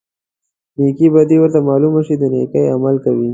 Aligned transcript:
نیکې 0.79 1.07
بدي 1.13 1.37
ورته 1.39 1.59
معلومه 1.69 2.01
شي 2.05 2.15
د 2.21 2.23
نیکۍ 2.33 2.63
عمل 2.75 2.95
کوي. 3.05 3.29